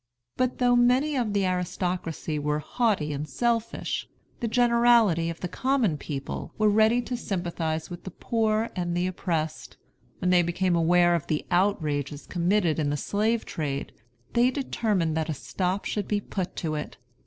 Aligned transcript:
But, 0.35 0.57
though 0.57 0.75
many 0.75 1.15
of 1.15 1.31
the 1.31 1.45
aristocracy 1.45 2.39
were 2.39 2.57
haughty 2.57 3.13
and 3.13 3.29
selfish, 3.29 4.09
the 4.39 4.47
generality 4.47 5.29
of 5.29 5.41
the 5.41 5.47
common 5.47 5.95
people 5.99 6.55
were 6.57 6.69
ready 6.71 7.03
to 7.03 7.15
sympathize 7.15 7.91
with 7.91 8.03
the 8.03 8.09
poor 8.09 8.71
and 8.75 8.97
the 8.97 9.05
oppressed. 9.05 9.77
When 10.17 10.31
they 10.31 10.41
became 10.41 10.75
aware 10.75 11.13
of 11.13 11.27
the 11.27 11.45
outrages 11.51 12.25
committed 12.25 12.79
in 12.79 12.89
the 12.89 12.97
slave 12.97 13.45
trade, 13.45 13.91
they 14.33 14.49
determined 14.49 15.15
that 15.17 15.29
a 15.29 15.35
stop 15.35 15.85
should 15.85 16.07
be 16.07 16.19
put 16.19 16.55
to 16.55 16.73
it. 16.73 16.97